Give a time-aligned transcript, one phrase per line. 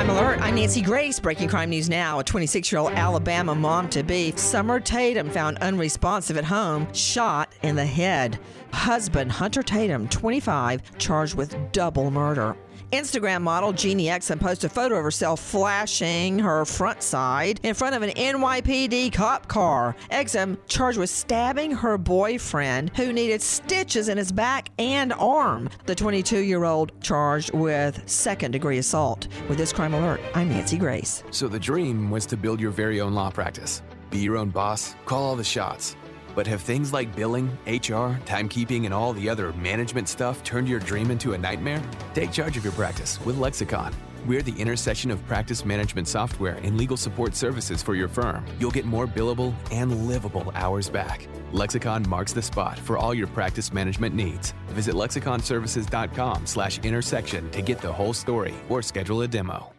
[0.00, 0.40] Crime Alert.
[0.40, 1.20] I'm Nancy Grace.
[1.20, 2.20] Breaking crime news now.
[2.20, 7.52] A 26 year old Alabama mom to be, Summer Tatum, found unresponsive at home, shot
[7.62, 8.38] in the head.
[8.72, 12.56] Husband Hunter Tatum, 25, charged with double murder.
[12.92, 17.94] Instagram model Jeannie Exum posted a photo of herself flashing her front side in front
[17.94, 19.96] of an NYPD cop car.
[20.10, 25.68] Exum charged with stabbing her boyfriend who needed stitches in his back and arm.
[25.86, 29.28] The 22 year old charged with second degree assault.
[29.48, 31.22] With this crime alert, I'm Nancy Grace.
[31.30, 34.94] So the dream was to build your very own law practice, be your own boss,
[35.06, 35.96] call all the shots.
[36.34, 40.80] But have things like billing, HR, timekeeping, and all the other management stuff turned your
[40.80, 41.82] dream into a nightmare?
[42.14, 43.94] Take charge of your practice with Lexicon.
[44.26, 48.44] We're the intersection of practice management software and legal support services for your firm.
[48.58, 51.26] You'll get more billable and livable hours back.
[51.52, 54.52] Lexicon marks the spot for all your practice management needs.
[54.68, 59.72] Visit lexiconservices.com slash intersection to get the whole story or schedule a demo.